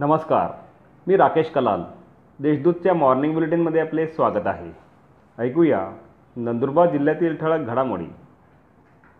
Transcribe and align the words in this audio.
नमस्कार 0.00 0.50
मी 1.06 1.16
राकेश 1.16 1.50
कलाल. 1.50 1.82
देशदूतच्या 2.40 2.94
मॉर्निंग 2.94 3.34
बुलेटिनमध्ये 3.34 3.80
आपले 3.80 4.06
स्वागत 4.06 4.46
आहे. 4.46 4.72
ऐकूया 5.38 5.90
नंदुरबार 6.36 6.90
जिल्ह्यातील 6.90 7.36
ठळक 7.36 7.60
घडामोडी. 7.60 8.06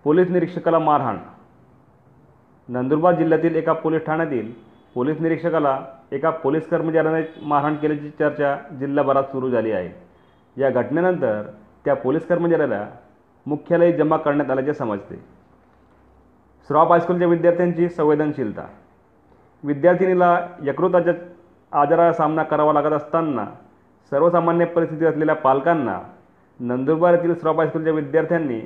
पोलीस 0.05 0.31
निरीक्षकाला 0.31 0.79
मारहाण. 0.79 1.17
नंदुरबार 2.69 3.15
जिल्ह्यातील 3.15 3.57
एका 3.57 3.73
पोलीस 3.73 4.05
ठाण्यातील 4.07 4.53
पोलीस 4.95 5.21
निरीक्षकाला 5.21 5.85
एका 6.13 6.31
पोलीस 6.31 6.69
कर्मचाऱ्याने 6.69 7.35
मारहाण 7.43 7.77
केल्याची 7.77 8.11
चर्चा 8.11 8.57
जिल्हाभरात 8.81 9.25
सुरू 9.25 9.51
झाली 9.51 9.73
आहे. 9.73 9.91
या 10.61 10.71
घटनेनंतर 10.71 11.43
त्या 11.85 11.95
पोलीस 11.95 12.27
कर्मचाऱ्याला 12.27 12.89
मुख्यालयी 13.47 13.93
जमा 13.93 14.17
करण्यात 14.17 14.51
आल्याचे 14.51 14.75
समजते. 14.75 15.17
श्रॉफ 16.69 16.89
हायस्कूलच्या 16.89 17.29
विद्यार्थ्यांची 17.29 17.89
संवेदनशीलता. 17.89 18.67
विद्यार्थिनीला 19.63 20.49
यकृताच्या 20.63 21.13
आजाराचा 21.73 22.13
सामना 22.13 22.43
करावा 22.43 22.73
लागत 22.73 22.93
असताना 22.93 23.47
सर्वसामान्य 24.11 24.65
परिस्थिती 24.65 25.05
असलेल्या 25.05 25.35
पालकांना 25.35 25.99
नंदुरबार 26.61 27.15
येथील 27.15 27.35
श्रॉफ 27.35 27.57
हायस्कूलच्या 27.57 27.93
विद्यार्थ्यांनी 27.93 28.61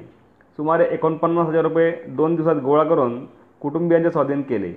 सुमारे 0.56 0.84
एकोणपन्नास 0.90 1.48
हजार 1.48 1.62
रुपये 1.62 1.92
दोन 2.08 2.34
दिवसात 2.34 2.56
गोळा 2.56 2.84
करून 2.84 3.24
कुटुंबियांच्या 3.60 4.10
स्वाधीन 4.10 4.42
केले. 4.42 4.72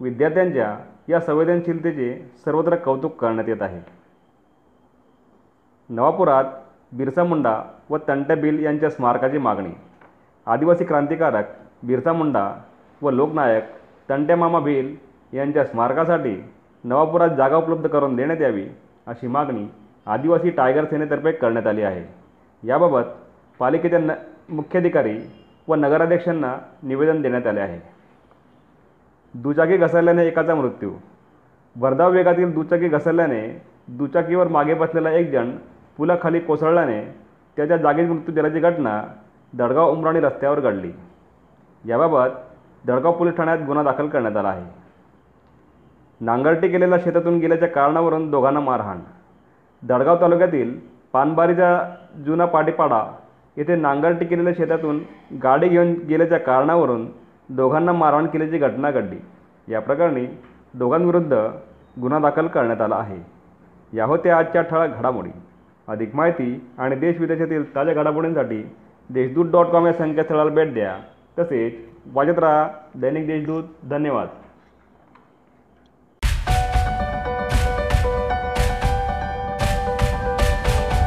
विद्यार्थ्यांच्या 0.00 0.76
या 1.08 1.20
संवेदनशीलतेचे 1.20 2.32
सर्वत्र 2.44 2.76
कौतुक 2.76 3.16
करण्यात 3.16 3.48
येत 3.48 3.62
आहे. 3.62 3.80
नवापुरात 5.88 6.44
बिरसा 6.92 7.24
मुंडा 7.24 7.62
व 7.90 7.96
तंट्या 8.08 8.36
बिल 8.36 8.64
यांच्या 8.64 8.90
स्मारकाची 8.90 9.38
मागणी. 9.38 9.72
आदिवासी 10.46 10.84
क्रांतिकारक 10.84 11.44
बिरसा 11.82 12.12
मुंडा 12.12 12.50
व 13.02 13.10
लोकनायक 13.10 13.64
तंट्या 14.08 14.36
मामा 14.36 14.60
भिल 14.60 14.94
यांच्या 15.34 15.64
स्मारकासाठी 15.64 16.44
नवापुरात 16.84 17.28
जागा 17.28 17.56
उपलब्ध 17.56 17.86
करून 17.86 18.16
देण्यात 18.16 18.40
यावी 18.40 18.66
अशी 19.06 19.26
मागणी 19.26 19.66
आदिवासी 20.06 20.50
टायगर 20.50 20.84
सेनेतर्फे 20.84 21.32
करण्यात 21.32 21.66
आली 21.66 21.82
आहे. 21.82 22.04
याबाबत 22.62 23.04
पालिकेच्या 23.60 23.98
न 23.98 24.10
मुख्याधिकारी 24.48 25.18
व 25.68 25.74
नगराध्यक्षांना 25.74 26.54
निवेदन 26.82 27.22
देण्यात 27.22 27.46
आले 27.46 27.60
आहे. 27.60 27.80
दुचाकी 29.34 29.76
घसरल्याने 29.76 30.26
एकाचा 30.26 30.54
मृत्यू. 30.54 30.90
वर्धा 31.76 32.06
वेगातील 32.06 32.52
दुचाकी 32.54 32.88
घसरल्याने 32.88 33.62
दुचाकीवर 33.88 34.48
मागे 34.48 34.74
बसलेला 34.74 35.10
एक 35.10 35.30
जण 35.30 35.50
पुलाखाली 35.96 36.40
कोसळल्याने 36.40 37.02
त्याच्या 37.56 37.76
जागीच 37.76 38.08
मृत्यू 38.08 38.34
झाल्याची 38.34 38.60
घटना 38.60 39.02
दडगाव 39.52 39.92
उमराणी 39.92 40.20
रस्त्यावर 40.20 40.60
घडली. 40.60 40.92
याबाबत 41.84 42.30
दडगाव 42.86 43.12
पोलीस 43.12 43.36
ठाण्यात 43.36 43.58
गुन्हा 43.66 43.84
दाखल 43.84 44.08
करण्यात 44.08 44.36
आला 44.36 44.48
आहे. 44.48 44.83
नांगरटी 46.24 46.68
केलेल्या 46.68 46.98
शेतातून 46.98 47.38
गेल्याच्या 47.38 47.68
कारणावरून 47.68 48.30
दोघांना 48.30 48.60
मारहाण. 48.60 48.98
दडगाव 49.82 50.20
तालुक्यातील 50.20 50.80
पानबारीचा 51.12 51.94
जुना 52.26 52.44
पाटीपाडा 52.44 53.16
येथे 53.56 53.76
नांगरटी 53.76 54.24
केलेल्या 54.24 54.52
शेतातून 54.52 55.00
गाडी 55.42 55.68
घेऊन 55.68 55.92
गेल्याच्या 55.92 56.38
कारणावरून 56.38 57.06
दोघांना 57.48 57.92
मारहाण 57.92 58.26
केल्याची 58.26 58.58
घटना 58.58 58.90
घडली. 58.90 59.16
या 59.72 59.80
प्रकरणी 59.80 60.26
दोघांविरुद्ध 60.74 61.34
गुन्हा 62.00 62.18
दाखल 62.18 62.46
करण्यात 62.46 62.80
आला 62.80 62.96
आहे. 62.96 63.18
या 63.96 64.04
होत्या 64.04 64.38
आजच्या 64.38 64.62
ठळक 64.62 64.98
घडामोडी. 64.98 65.30
अधिक 65.88 66.16
माहिती 66.16 66.70
आणि 66.78 66.96
देशविदेशातील 66.96 67.74
ताज्या 67.74 67.94
घडामोडींसाठी 67.94 68.62
देशदूत 69.10 69.46
डॉट 69.50 69.66
कॉम 69.66 69.86
या 69.86 69.92
संकेतस्थळाला 69.92 70.50
भेट 70.50 70.74
द्या. 70.74 70.96
तसेच 71.38 71.74
वाजत 72.12 72.38
राहा 72.38 72.68
दैनिक 72.94 73.26
देशदूत. 73.26 73.64
धन्यवाद. 73.90 74.28